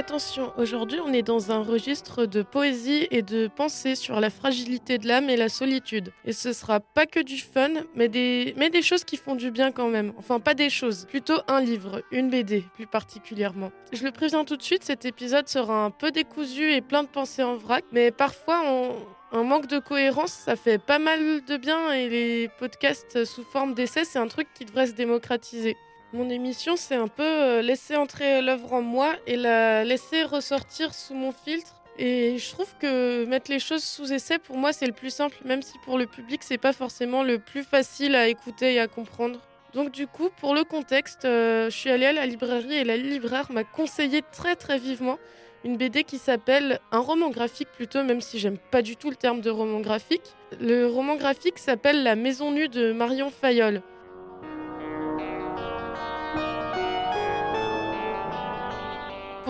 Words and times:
Attention, 0.00 0.54
aujourd'hui 0.56 0.98
on 0.98 1.12
est 1.12 1.20
dans 1.20 1.52
un 1.52 1.62
registre 1.62 2.24
de 2.24 2.40
poésie 2.40 3.06
et 3.10 3.20
de 3.20 3.48
pensée 3.48 3.94
sur 3.94 4.18
la 4.18 4.30
fragilité 4.30 4.96
de 4.96 5.06
l'âme 5.06 5.28
et 5.28 5.36
la 5.36 5.50
solitude. 5.50 6.10
Et 6.24 6.32
ce 6.32 6.54
sera 6.54 6.80
pas 6.80 7.04
que 7.04 7.20
du 7.20 7.36
fun, 7.36 7.68
mais 7.94 8.08
des, 8.08 8.54
mais 8.56 8.70
des 8.70 8.80
choses 8.80 9.04
qui 9.04 9.18
font 9.18 9.34
du 9.34 9.50
bien 9.50 9.72
quand 9.72 9.88
même. 9.88 10.14
Enfin, 10.16 10.40
pas 10.40 10.54
des 10.54 10.70
choses, 10.70 11.04
plutôt 11.04 11.36
un 11.48 11.60
livre, 11.60 12.02
une 12.12 12.30
BD 12.30 12.64
plus 12.76 12.86
particulièrement. 12.86 13.72
Je 13.92 14.02
le 14.02 14.10
préviens 14.10 14.46
tout 14.46 14.56
de 14.56 14.62
suite, 14.62 14.84
cet 14.84 15.04
épisode 15.04 15.48
sera 15.48 15.84
un 15.84 15.90
peu 15.90 16.10
décousu 16.10 16.72
et 16.72 16.80
plein 16.80 17.02
de 17.02 17.08
pensées 17.08 17.42
en 17.42 17.56
vrac, 17.56 17.84
mais 17.92 18.10
parfois 18.10 18.62
on, 18.64 18.94
un 19.32 19.42
manque 19.42 19.66
de 19.66 19.80
cohérence, 19.80 20.32
ça 20.32 20.56
fait 20.56 20.78
pas 20.78 20.98
mal 20.98 21.44
de 21.44 21.56
bien 21.58 21.92
et 21.92 22.08
les 22.08 22.48
podcasts 22.58 23.26
sous 23.26 23.44
forme 23.44 23.74
d'essai, 23.74 24.06
c'est 24.06 24.18
un 24.18 24.28
truc 24.28 24.48
qui 24.54 24.64
devrait 24.64 24.86
se 24.86 24.94
démocratiser. 24.94 25.76
Mon 26.12 26.28
émission, 26.28 26.74
c'est 26.76 26.96
un 26.96 27.06
peu 27.06 27.22
euh, 27.22 27.62
laisser 27.62 27.94
entrer 27.94 28.42
l'œuvre 28.42 28.72
en 28.72 28.82
moi 28.82 29.14
et 29.28 29.36
la 29.36 29.84
laisser 29.84 30.24
ressortir 30.24 30.92
sous 30.92 31.14
mon 31.14 31.30
filtre. 31.30 31.76
Et 31.98 32.36
je 32.38 32.50
trouve 32.50 32.72
que 32.80 33.24
mettre 33.26 33.48
les 33.48 33.60
choses 33.60 33.84
sous 33.84 34.12
essai, 34.12 34.38
pour 34.38 34.56
moi, 34.56 34.72
c'est 34.72 34.86
le 34.86 34.92
plus 34.92 35.10
simple, 35.10 35.36
même 35.44 35.62
si 35.62 35.78
pour 35.84 35.98
le 35.98 36.06
public, 36.06 36.42
c'est 36.42 36.58
pas 36.58 36.72
forcément 36.72 37.22
le 37.22 37.38
plus 37.38 37.62
facile 37.62 38.16
à 38.16 38.26
écouter 38.26 38.74
et 38.74 38.80
à 38.80 38.88
comprendre. 38.88 39.38
Donc 39.72 39.92
du 39.92 40.08
coup, 40.08 40.30
pour 40.40 40.52
le 40.52 40.64
contexte, 40.64 41.26
euh, 41.26 41.70
je 41.70 41.76
suis 41.76 41.90
allée 41.90 42.06
à 42.06 42.12
la 42.12 42.26
librairie 42.26 42.74
et 42.74 42.84
la 42.84 42.96
libraire 42.96 43.52
m'a 43.52 43.62
conseillé 43.62 44.22
très 44.32 44.56
très 44.56 44.78
vivement 44.78 45.18
une 45.64 45.76
BD 45.76 46.04
qui 46.04 46.18
s'appelle 46.18 46.80
un 46.90 47.00
roman 47.00 47.30
graphique 47.30 47.68
plutôt, 47.76 48.02
même 48.02 48.20
si 48.20 48.38
j'aime 48.38 48.58
pas 48.70 48.82
du 48.82 48.96
tout 48.96 49.10
le 49.10 49.16
terme 49.16 49.42
de 49.42 49.50
roman 49.50 49.80
graphique. 49.80 50.34
Le 50.58 50.86
roman 50.86 51.16
graphique 51.16 51.58
s'appelle 51.58 52.02
La 52.02 52.16
Maison 52.16 52.50
nue 52.50 52.68
de 52.68 52.92
Marion 52.92 53.30
Fayolle. 53.30 53.82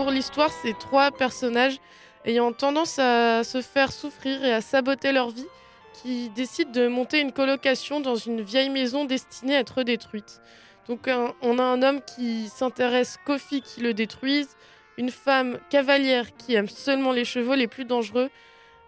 Pour 0.02 0.10
l'histoire, 0.10 0.50
c'est 0.62 0.78
trois 0.78 1.10
personnages 1.10 1.78
ayant 2.24 2.52
tendance 2.52 2.98
à 2.98 3.44
se 3.44 3.60
faire 3.60 3.92
souffrir 3.92 4.42
et 4.42 4.54
à 4.54 4.62
saboter 4.62 5.12
leur 5.12 5.28
vie 5.28 5.46
qui 5.92 6.30
décident 6.30 6.70
de 6.70 6.88
monter 6.88 7.20
une 7.20 7.32
colocation 7.32 8.00
dans 8.00 8.14
une 8.14 8.40
vieille 8.40 8.70
maison 8.70 9.04
destinée 9.04 9.56
à 9.56 9.60
être 9.60 9.82
détruite. 9.82 10.40
Donc 10.88 11.10
on 11.42 11.58
a 11.58 11.62
un 11.62 11.82
homme 11.82 12.00
qui 12.00 12.48
s'intéresse 12.48 13.18
qu'aux 13.26 13.36
filles 13.36 13.60
qui 13.60 13.82
le 13.82 13.92
détruisent, 13.92 14.56
une 14.96 15.10
femme 15.10 15.58
cavalière 15.68 16.34
qui 16.34 16.54
aime 16.54 16.70
seulement 16.70 17.12
les 17.12 17.26
chevaux 17.26 17.54
les 17.54 17.68
plus 17.68 17.84
dangereux, 17.84 18.30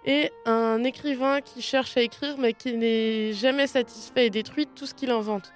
et 0.06 0.32
un 0.46 0.82
écrivain 0.82 1.42
qui 1.42 1.60
cherche 1.60 1.94
à 1.98 2.00
écrire 2.00 2.36
mais 2.38 2.54
qui 2.54 2.72
n'est 2.72 3.34
jamais 3.34 3.66
satisfait 3.66 4.28
et 4.28 4.30
détruit 4.30 4.66
tout 4.66 4.86
ce 4.86 4.94
qu'il 4.94 5.10
invente. 5.10 5.52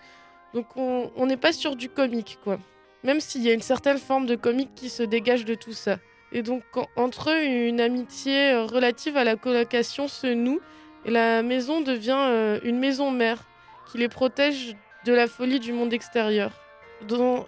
Donc 0.53 0.67
on 0.77 1.25
n'est 1.25 1.39
pas 1.39 1.55
sur 1.55 1.77
du 1.77 1.89
comique 1.89 2.39
quoi 2.45 2.59
même 3.07 3.21
s'il 3.21 3.43
y 3.43 3.49
a 3.49 3.53
une 3.53 3.63
certaine 3.63 3.99
forme 3.99 4.27
de 4.27 4.35
comique 4.35 4.75
qui 4.75 4.91
se 4.91 5.05
dégage 5.05 5.45
de 5.45 5.55
tout 5.55 5.73
ça. 5.73 5.99
Et 6.33 6.43
donc 6.43 6.65
entre 6.97 7.31
eux, 7.31 7.45
une 7.45 7.81
amitié 7.81 8.51
euh, 8.51 8.67
relative 8.67 9.17
à 9.17 9.23
la 9.23 9.37
colocation 9.37 10.09
se 10.09 10.27
noue 10.27 10.61
et 11.05 11.11
la 11.13 11.43
maison 11.43 11.81
devient 11.81 12.19
euh, 12.19 12.59
une 12.65 12.79
maison 12.79 13.13
mère 13.13 13.45
qui 13.91 13.99
les 13.99 14.09
protège 14.09 14.75
de 15.07 15.13
la 15.13 15.29
folie 15.29 15.61
du 15.61 15.73
monde 15.73 15.93
extérieur. 15.93 16.51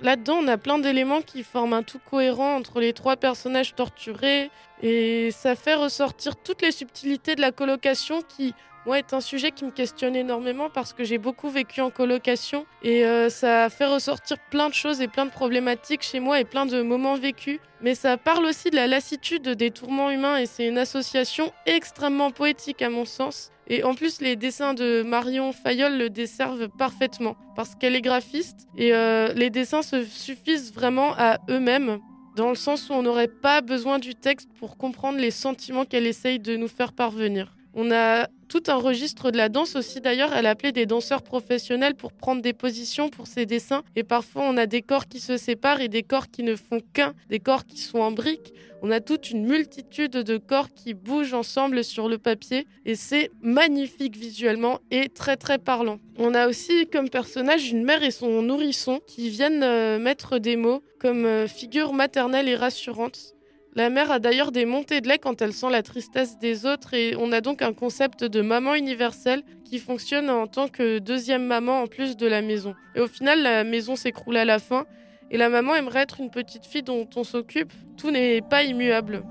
Là-dedans, 0.03 0.39
on 0.43 0.49
a 0.49 0.59
plein 0.59 0.79
d'éléments 0.79 1.23
qui 1.23 1.43
forment 1.43 1.73
un 1.73 1.83
tout 1.83 1.99
cohérent 2.09 2.55
entre 2.55 2.81
les 2.81 2.93
trois 2.93 3.17
personnages 3.17 3.75
torturés 3.75 4.51
et 4.83 5.31
ça 5.33 5.57
fait 5.57 5.75
ressortir 5.75 6.37
toutes 6.37 6.63
les 6.63 6.71
subtilités 6.71 7.35
de 7.35 7.41
la 7.41 7.51
colocation 7.51 8.21
qui, 8.23 8.55
moi, 8.89 8.99
est 8.99 9.13
un 9.13 9.21
sujet 9.21 9.51
qui 9.51 9.67
me 9.67 9.71
questionne 9.71 10.17
énormément 10.17 10.71
parce 10.71 10.95
que 10.95 11.05
j'ai 11.05 11.19
beaucoup 11.19 11.51
vécu 11.51 11.83
en 11.83 11.91
colocation 11.91 12.65
et 12.83 13.05
euh, 13.05 13.29
ça 13.29 13.69
fait 13.69 13.85
ressortir 13.85 14.39
plein 14.51 14.71
de 14.71 14.75
choses 14.75 15.03
et 15.03 15.09
plein 15.09 15.27
de 15.27 15.31
problématiques 15.31 16.01
chez 16.01 16.21
moi 16.21 16.41
et 16.41 16.47
plein 16.47 16.65
de 16.65 16.81
moments 16.81 17.15
vécus. 17.15 17.61
Mais 17.83 17.95
ça 17.95 18.17
parle 18.17 18.47
aussi 18.47 18.71
de 18.71 18.77
la 18.77 18.87
lassitude 18.87 19.47
des 19.47 19.71
tourments 19.71 20.11
humains 20.11 20.39
et 20.39 20.47
c'est 20.47 20.67
une 20.67 20.79
association 20.79 21.53
extrêmement 21.67 22.31
poétique 22.31 22.81
à 22.81 22.89
mon 22.89 23.05
sens. 23.05 23.51
Et 23.67 23.85
en 23.85 23.95
plus, 23.95 24.23
les 24.23 24.37
dessins 24.37 24.73
de 24.73 25.03
Marion 25.03 25.53
Fayolle 25.53 25.99
le 25.99 26.09
desservent 26.09 26.71
parfaitement 26.71 27.37
parce 27.57 27.75
qu'elle 27.75 27.95
est 27.95 28.01
graphiste 28.01 28.69
et 28.79 28.95
euh, 28.95 29.35
les 29.35 29.51
dessins 29.51 29.83
se 29.83 30.03
suffisent 30.03 30.73
vraiment 30.73 31.13
à 31.19 31.37
eux-mêmes 31.51 31.99
dans 32.37 32.49
le 32.49 32.55
sens 32.55 32.89
où 32.89 32.95
on 32.95 33.03
n'aurait 33.03 33.29
pas 33.29 33.61
besoin 33.61 33.99
du 33.99 34.15
texte 34.15 34.49
pour 34.59 34.79
comprendre 34.79 35.19
les 35.19 35.31
sentiments 35.31 35.85
qu'elle 35.85 36.07
essaye 36.07 36.39
de 36.39 36.57
nous 36.57 36.69
faire 36.69 36.95
parvenir. 36.95 37.58
On 37.81 37.93
a 37.93 38.27
tout 38.49 38.65
un 38.67 38.75
registre 38.75 39.31
de 39.31 39.37
la 39.37 39.49
danse 39.49 39.77
aussi. 39.77 40.01
D'ailleurs, 40.01 40.35
elle 40.35 40.47
appelait 40.47 40.73
des 40.73 40.85
danseurs 40.85 41.23
professionnels 41.23 41.95
pour 41.95 42.13
prendre 42.13 42.43
des 42.43 42.53
positions 42.53 43.09
pour 43.09 43.29
ses 43.29 43.47
dessins. 43.47 43.85
Et 43.95 44.03
parfois, 44.03 44.43
on 44.47 44.57
a 44.57 44.67
des 44.67 44.83
corps 44.83 45.07
qui 45.07 45.21
se 45.21 45.37
séparent 45.37 45.81
et 45.81 45.87
des 45.87 46.03
corps 46.03 46.27
qui 46.29 46.43
ne 46.43 46.57
font 46.57 46.81
qu'un, 46.93 47.15
des 47.31 47.39
corps 47.39 47.67
qui 47.67 47.79
sont 47.79 48.01
en 48.01 48.11
briques. 48.11 48.53
On 48.83 48.91
a 48.91 48.99
toute 48.99 49.31
une 49.31 49.47
multitude 49.47 50.11
de 50.11 50.39
corps 50.39 50.71
qui 50.71 50.93
bougent 50.93 51.35
ensemble 51.35 51.85
sur 51.85 52.09
le 52.09 52.19
papier. 52.19 52.67
Et 52.85 52.97
c'est 52.97 53.31
magnifique 53.43 54.17
visuellement 54.17 54.81
et 54.91 55.09
très 55.09 55.37
très 55.37 55.59
parlant. 55.59 56.01
On 56.19 56.35
a 56.35 56.49
aussi 56.49 56.89
comme 56.89 57.09
personnage 57.09 57.71
une 57.71 57.85
mère 57.85 58.03
et 58.03 58.11
son 58.11 58.43
nourrisson 58.43 58.99
qui 59.07 59.31
viennent 59.31 59.63
euh, 59.63 60.01
mettre 60.01 60.39
des 60.39 60.57
mots 60.57 60.83
comme 60.99 61.25
euh, 61.27 61.47
figure 61.47 61.93
maternelle 61.93 62.49
et 62.49 62.57
rassurante. 62.57 63.38
La 63.75 63.91
mère 63.91 64.11
a 64.11 64.19
d'ailleurs 64.19 64.51
des 64.51 64.65
montées 64.65 65.01
de 65.01 65.09
lait 65.09 65.19
quand 65.19 65.41
elle 65.43 65.53
sent 65.53 65.71
la 65.71 65.83
tristesse 65.83 66.39
des 66.39 66.67
autres 66.67 66.95
et 66.95 67.15
on 67.17 67.33
a 67.33 67.41
donc 67.41 67.63
un 67.63 67.73
concept 67.73 68.25
de 68.25 68.41
maman 68.41 68.75
universelle 68.75 69.43
qui 69.65 69.79
fonctionne 69.79 70.31
en 70.31 70.47
tant 70.47 70.69
que 70.69 70.99
deuxième 70.99 71.45
maman 71.45 71.83
en 71.83 71.87
plus 71.87 72.17
de 72.17 72.27
la 72.27 72.43
maison. 72.43 72.75
Et 72.95 73.01
au 73.01 73.07
final, 73.07 73.43
la 73.43 73.65
maison 73.65 73.95
s'écroule 73.95 74.37
à 74.37 74.45
la 74.45 74.59
fin 74.59 74.87
et 75.31 75.37
la 75.37 75.49
maman 75.49 75.75
aimerait 75.75 76.01
être 76.01 76.21
une 76.21 76.31
petite 76.31 76.65
fille 76.65 76.83
dont 76.83 77.09
on 77.15 77.25
s'occupe. 77.25 77.73
Tout 77.97 78.11
n'est 78.11 78.41
pas 78.41 78.63
immuable. 78.63 79.23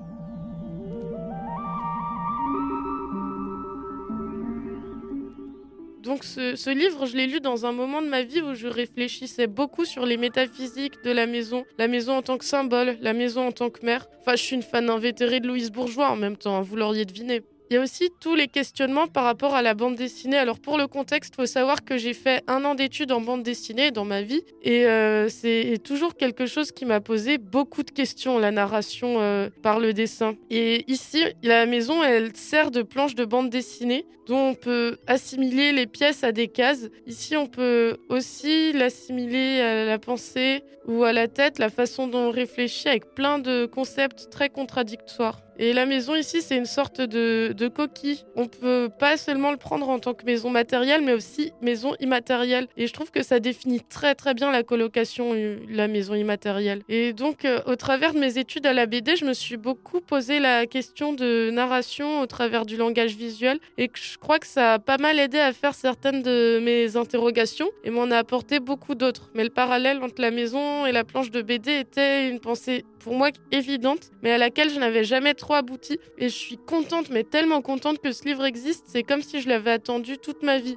Donc 6.08 6.24
ce, 6.24 6.70
livre, 6.70 7.04
je 7.04 7.18
l'ai 7.18 7.26
lu 7.26 7.38
dans 7.38 7.66
un 7.66 7.72
moment 7.72 8.00
de 8.00 8.06
ma 8.06 8.22
vie 8.22 8.40
où 8.40 8.54
je 8.54 8.66
réfléchissais 8.66 9.46
beaucoup 9.46 9.84
sur 9.84 10.06
les 10.06 10.16
métaphysiques 10.16 11.04
de 11.04 11.10
la 11.10 11.26
maison, 11.26 11.66
la 11.76 11.86
maison 11.86 12.16
en 12.16 12.22
tant 12.22 12.38
que 12.38 12.46
symbole, 12.46 12.96
la 13.02 13.12
maison 13.12 13.48
en 13.48 13.52
tant 13.52 13.68
que 13.68 13.84
mère. 13.84 14.06
Enfin, 14.20 14.34
je 14.34 14.42
suis 14.42 14.56
une 14.56 14.62
fan 14.62 14.88
invétérée 14.88 15.40
de 15.40 15.46
Louise 15.46 15.70
Bourgeois 15.70 16.08
en 16.08 16.16
même 16.16 16.38
temps, 16.38 16.56
hein, 16.56 16.62
vous 16.62 16.76
l'auriez 16.76 17.04
deviné. 17.04 17.42
Il 17.70 17.74
y 17.74 17.76
a 17.76 17.82
aussi 17.82 18.08
tous 18.18 18.34
les 18.34 18.48
questionnements 18.48 19.08
par 19.08 19.24
rapport 19.24 19.54
à 19.54 19.60
la 19.60 19.74
bande 19.74 19.94
dessinée. 19.94 20.38
Alors 20.38 20.58
pour 20.58 20.78
le 20.78 20.86
contexte, 20.86 21.34
il 21.34 21.42
faut 21.42 21.46
savoir 21.46 21.84
que 21.84 21.98
j'ai 21.98 22.14
fait 22.14 22.42
un 22.46 22.64
an 22.64 22.74
d'études 22.74 23.12
en 23.12 23.20
bande 23.20 23.42
dessinée 23.42 23.90
dans 23.90 24.06
ma 24.06 24.22
vie 24.22 24.42
et 24.62 24.86
euh, 24.86 25.28
c'est 25.28 25.78
toujours 25.84 26.16
quelque 26.16 26.46
chose 26.46 26.72
qui 26.72 26.86
m'a 26.86 27.00
posé 27.00 27.36
beaucoup 27.36 27.82
de 27.82 27.90
questions, 27.90 28.38
la 28.38 28.52
narration 28.52 29.16
euh, 29.20 29.50
par 29.62 29.80
le 29.80 29.92
dessin. 29.92 30.34
Et 30.48 30.90
ici, 30.90 31.22
la 31.42 31.66
maison, 31.66 32.02
elle 32.02 32.34
sert 32.34 32.70
de 32.70 32.80
planche 32.80 33.14
de 33.14 33.26
bande 33.26 33.50
dessinée 33.50 34.06
dont 34.28 34.50
on 34.50 34.54
peut 34.54 34.96
assimiler 35.06 35.72
les 35.72 35.86
pièces 35.86 36.24
à 36.24 36.32
des 36.32 36.48
cases. 36.48 36.88
Ici, 37.06 37.36
on 37.36 37.46
peut 37.46 37.98
aussi 38.08 38.72
l'assimiler 38.72 39.60
à 39.60 39.84
la 39.84 39.98
pensée 39.98 40.62
ou 40.86 41.04
à 41.04 41.12
la 41.12 41.28
tête, 41.28 41.58
la 41.58 41.70
façon 41.70 42.06
dont 42.06 42.28
on 42.28 42.30
réfléchit 42.30 42.88
avec 42.88 43.14
plein 43.14 43.38
de 43.38 43.66
concepts 43.66 44.30
très 44.30 44.48
contradictoires. 44.48 45.40
Et 45.58 45.72
la 45.72 45.86
maison 45.86 46.14
ici, 46.14 46.40
c'est 46.40 46.56
une 46.56 46.66
sorte 46.66 47.00
de, 47.00 47.57
coquille. 47.66 48.24
On 48.36 48.46
peut 48.46 48.88
pas 48.98 49.16
seulement 49.16 49.50
le 49.50 49.56
prendre 49.56 49.88
en 49.88 49.98
tant 49.98 50.14
que 50.14 50.24
maison 50.24 50.50
matérielle, 50.50 51.02
mais 51.04 51.12
aussi 51.12 51.52
maison 51.62 51.94
immatérielle. 52.00 52.68
Et 52.76 52.86
je 52.86 52.92
trouve 52.92 53.10
que 53.10 53.22
ça 53.22 53.40
définit 53.40 53.80
très 53.80 54.14
très 54.14 54.34
bien 54.34 54.52
la 54.52 54.62
colocation, 54.62 55.32
euh, 55.34 55.58
la 55.68 55.88
maison 55.88 56.14
immatérielle. 56.14 56.82
Et 56.88 57.12
donc, 57.12 57.44
euh, 57.44 57.60
au 57.66 57.76
travers 57.76 58.14
de 58.14 58.18
mes 58.18 58.38
études 58.38 58.66
à 58.66 58.72
la 58.72 58.86
BD, 58.86 59.16
je 59.16 59.24
me 59.24 59.32
suis 59.32 59.56
beaucoup 59.56 60.00
posé 60.00 60.38
la 60.38 60.66
question 60.66 61.12
de 61.12 61.50
narration 61.50 62.20
au 62.20 62.26
travers 62.26 62.66
du 62.66 62.76
langage 62.76 63.14
visuel. 63.14 63.58
Et 63.78 63.90
je 63.94 64.18
crois 64.18 64.38
que 64.38 64.46
ça 64.46 64.74
a 64.74 64.78
pas 64.78 64.98
mal 64.98 65.18
aidé 65.18 65.38
à 65.38 65.52
faire 65.52 65.74
certaines 65.74 66.22
de 66.22 66.60
mes 66.62 66.96
interrogations 66.96 67.70
et 67.84 67.90
m'en 67.90 68.10
a 68.10 68.18
apporté 68.18 68.60
beaucoup 68.60 68.94
d'autres. 68.94 69.30
Mais 69.34 69.44
le 69.44 69.50
parallèle 69.50 70.02
entre 70.02 70.20
la 70.20 70.30
maison 70.30 70.86
et 70.86 70.92
la 70.92 71.04
planche 71.04 71.30
de 71.30 71.42
BD 71.42 71.72
était 71.72 72.28
une 72.28 72.40
pensée 72.40 72.84
pour 72.98 73.14
moi 73.14 73.30
évidente, 73.52 74.10
mais 74.22 74.32
à 74.32 74.38
laquelle 74.38 74.70
je 74.70 74.78
n'avais 74.78 75.04
jamais 75.04 75.34
trop 75.34 75.54
abouti. 75.54 75.98
Et 76.18 76.28
je 76.28 76.34
suis 76.34 76.58
contente, 76.58 77.08
mais 77.10 77.24
tellement 77.24 77.47
contente 77.62 77.98
que 77.98 78.12
ce 78.12 78.24
livre 78.24 78.44
existe. 78.44 78.84
C'est 78.86 79.02
comme 79.02 79.22
si 79.22 79.40
je 79.40 79.48
l'avais 79.48 79.72
attendu 79.72 80.18
toute 80.18 80.42
ma 80.42 80.58
vie. 80.58 80.76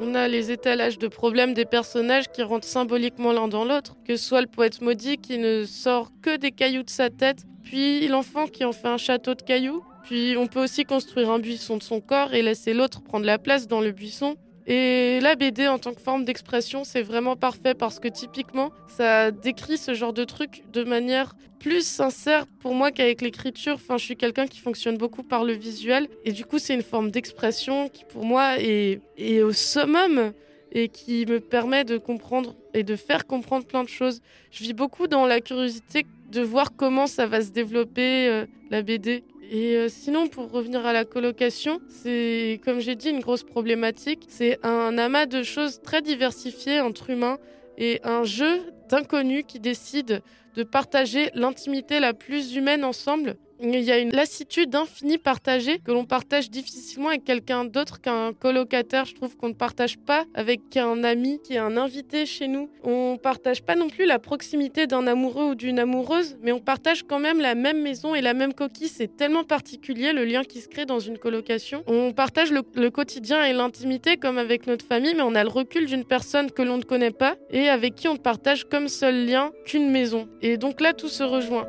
On 0.00 0.14
a 0.14 0.28
les 0.28 0.52
étalages 0.52 0.98
de 0.98 1.08
problèmes 1.08 1.54
des 1.54 1.64
personnages 1.64 2.28
qui 2.28 2.42
rentrent 2.42 2.66
symboliquement 2.66 3.32
l'un 3.32 3.48
dans 3.48 3.64
l'autre, 3.64 3.96
que 4.06 4.16
ce 4.16 4.24
soit 4.24 4.40
le 4.40 4.46
poète 4.46 4.80
maudit 4.80 5.18
qui 5.18 5.38
ne 5.38 5.64
sort 5.64 6.12
que 6.22 6.36
des 6.36 6.52
cailloux 6.52 6.84
de 6.84 6.90
sa 6.90 7.10
tête, 7.10 7.44
puis 7.64 8.06
l'enfant 8.06 8.46
qui 8.46 8.64
en 8.64 8.72
fait 8.72 8.86
un 8.86 8.96
château 8.96 9.34
de 9.34 9.42
cailloux, 9.42 9.82
puis 10.04 10.36
on 10.38 10.46
peut 10.46 10.62
aussi 10.62 10.84
construire 10.84 11.30
un 11.30 11.40
buisson 11.40 11.76
de 11.76 11.82
son 11.82 12.00
corps 12.00 12.32
et 12.32 12.42
laisser 12.42 12.74
l'autre 12.74 13.02
prendre 13.02 13.26
la 13.26 13.38
place 13.38 13.66
dans 13.66 13.80
le 13.80 13.90
buisson. 13.90 14.36
Et 14.70 15.18
la 15.20 15.34
BD 15.34 15.66
en 15.66 15.78
tant 15.78 15.94
que 15.94 16.00
forme 16.00 16.26
d'expression, 16.26 16.84
c'est 16.84 17.00
vraiment 17.00 17.36
parfait 17.36 17.72
parce 17.72 17.98
que 17.98 18.06
typiquement, 18.06 18.70
ça 18.86 19.30
décrit 19.30 19.78
ce 19.78 19.94
genre 19.94 20.12
de 20.12 20.24
truc 20.24 20.62
de 20.70 20.84
manière 20.84 21.34
plus 21.58 21.86
sincère 21.86 22.46
pour 22.60 22.74
moi 22.74 22.92
qu'avec 22.92 23.22
l'écriture. 23.22 23.76
Enfin, 23.76 23.96
je 23.96 24.04
suis 24.04 24.16
quelqu'un 24.16 24.46
qui 24.46 24.58
fonctionne 24.58 24.98
beaucoup 24.98 25.22
par 25.22 25.42
le 25.42 25.54
visuel. 25.54 26.06
Et 26.26 26.32
du 26.32 26.44
coup, 26.44 26.58
c'est 26.58 26.74
une 26.74 26.82
forme 26.82 27.10
d'expression 27.10 27.88
qui, 27.88 28.04
pour 28.04 28.26
moi, 28.26 28.60
est, 28.60 29.00
au 29.42 29.52
summum 29.52 30.32
et 30.70 30.90
qui 30.90 31.24
me 31.24 31.40
permet 31.40 31.84
de 31.84 31.96
comprendre 31.96 32.54
et 32.74 32.82
de 32.82 32.94
faire 32.94 33.26
comprendre 33.26 33.64
plein 33.64 33.84
de 33.84 33.88
choses. 33.88 34.20
Je 34.50 34.62
vis 34.62 34.74
beaucoup 34.74 35.06
dans 35.06 35.24
la 35.24 35.40
curiosité 35.40 36.04
de 36.30 36.42
voir 36.42 36.76
comment 36.76 37.06
ça 37.06 37.24
va 37.24 37.40
se 37.40 37.52
développer, 37.52 38.28
euh, 38.28 38.44
la 38.70 38.82
BD. 38.82 39.24
Et 39.50 39.76
euh, 39.76 39.88
sinon, 39.88 40.28
pour 40.28 40.50
revenir 40.50 40.84
à 40.84 40.92
la 40.92 41.06
colocation, 41.06 41.80
c'est, 41.88 42.60
comme 42.64 42.80
j'ai 42.80 42.96
dit, 42.96 43.08
une 43.08 43.20
grosse 43.20 43.44
problématique. 43.44 44.26
C'est 44.28 44.58
un 44.62 44.98
amas 44.98 45.24
de 45.24 45.42
choses 45.42 45.80
très 45.80 46.02
diversifiées 46.02 46.80
entre 46.80 47.08
humains 47.08 47.38
et 47.78 48.00
un 48.04 48.24
jeu 48.24 48.60
d'inconnus 48.90 49.44
qui 49.48 49.58
décident 49.58 50.18
de 50.54 50.62
partager 50.64 51.30
l'intimité 51.34 51.98
la 51.98 52.12
plus 52.12 52.56
humaine 52.56 52.84
ensemble 52.84 53.36
il 53.60 53.80
y 53.80 53.90
a 53.90 53.98
une 53.98 54.12
lassitude 54.12 54.74
infinie 54.74 55.18
partagée 55.18 55.78
que 55.78 55.90
l'on 55.90 56.04
partage 56.04 56.50
difficilement 56.50 57.08
avec 57.08 57.24
quelqu'un 57.24 57.64
d'autre 57.64 58.00
qu'un 58.00 58.32
colocataire. 58.32 59.04
Je 59.04 59.14
trouve 59.14 59.36
qu'on 59.36 59.48
ne 59.48 59.54
partage 59.54 59.98
pas 59.98 60.24
avec 60.34 60.76
un 60.76 61.02
ami 61.04 61.40
qui 61.42 61.54
est 61.54 61.58
un 61.58 61.76
invité 61.76 62.26
chez 62.26 62.48
nous. 62.48 62.70
On 62.84 63.18
partage 63.20 63.62
pas 63.62 63.74
non 63.74 63.88
plus 63.88 64.06
la 64.06 64.18
proximité 64.18 64.86
d'un 64.86 65.06
amoureux 65.06 65.50
ou 65.50 65.54
d'une 65.54 65.78
amoureuse, 65.78 66.36
mais 66.42 66.52
on 66.52 66.60
partage 66.60 67.02
quand 67.02 67.18
même 67.18 67.40
la 67.40 67.54
même 67.54 67.82
maison 67.82 68.14
et 68.14 68.20
la 68.20 68.34
même 68.34 68.54
coquille. 68.54 68.88
C'est 68.88 69.16
tellement 69.16 69.44
particulier 69.44 70.12
le 70.12 70.24
lien 70.24 70.44
qui 70.44 70.60
se 70.60 70.68
crée 70.68 70.86
dans 70.86 71.00
une 71.00 71.18
colocation. 71.18 71.82
On 71.86 72.12
partage 72.12 72.50
le, 72.50 72.62
le 72.74 72.90
quotidien 72.90 73.44
et 73.44 73.52
l'intimité 73.52 74.16
comme 74.16 74.38
avec 74.38 74.66
notre 74.66 74.84
famille, 74.84 75.14
mais 75.14 75.22
on 75.22 75.34
a 75.34 75.42
le 75.42 75.50
recul 75.50 75.86
d'une 75.86 76.04
personne 76.04 76.50
que 76.50 76.62
l'on 76.62 76.78
ne 76.78 76.84
connaît 76.84 77.10
pas 77.10 77.36
et 77.50 77.68
avec 77.68 77.94
qui 77.94 78.08
on 78.08 78.14
ne 78.14 78.18
partage 78.18 78.64
comme 78.64 78.88
seul 78.88 79.26
lien 79.26 79.50
qu'une 79.64 79.90
maison. 79.90 80.28
Et 80.42 80.56
donc 80.56 80.80
là, 80.80 80.92
tout 80.92 81.08
se 81.08 81.22
rejoint. 81.22 81.66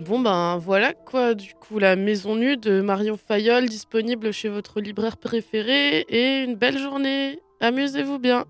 Bon 0.00 0.18
ben 0.18 0.56
voilà 0.56 0.94
quoi, 0.94 1.34
du 1.34 1.52
coup 1.52 1.78
la 1.78 1.94
maison 1.94 2.34
nue 2.34 2.56
de 2.56 2.80
Marion 2.80 3.18
Fayol 3.18 3.68
disponible 3.68 4.32
chez 4.32 4.48
votre 4.48 4.80
libraire 4.80 5.18
préféré 5.18 6.06
et 6.08 6.42
une 6.42 6.54
belle 6.54 6.78
journée. 6.78 7.38
Amusez-vous 7.60 8.18
bien. 8.18 8.46